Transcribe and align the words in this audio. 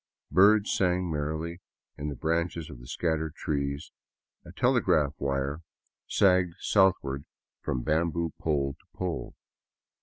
Birds 0.31 0.73
sang 0.73 1.11
merrily 1.11 1.61
in 1.95 2.07
the 2.09 2.15
branches 2.15 2.71
of 2.71 2.79
the 2.79 2.87
scattered 2.87 3.35
trees; 3.35 3.91
a 4.43 4.51
telegraph 4.51 5.13
wire 5.19 5.61
sagged 6.07 6.55
southward 6.59 7.23
from 7.61 7.83
bamboo 7.83 8.31
pole 8.39 8.73
to 8.79 8.97
pole. 8.97 9.35